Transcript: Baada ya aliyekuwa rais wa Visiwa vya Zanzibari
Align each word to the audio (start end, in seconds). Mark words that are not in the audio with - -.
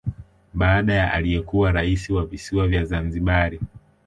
Baada 0.53 0.93
ya 0.93 1.13
aliyekuwa 1.13 1.71
rais 1.71 2.09
wa 2.09 2.25
Visiwa 2.25 2.67
vya 2.67 2.85
Zanzibari 2.85 3.59